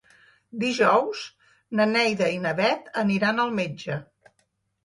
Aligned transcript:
Dijous 0.63 1.19
na 1.81 1.87
Neida 1.91 2.31
i 2.39 2.39
na 2.47 2.57
Bet 2.63 2.91
aniran 3.05 3.43
al 3.45 3.55
metge. 3.63 4.03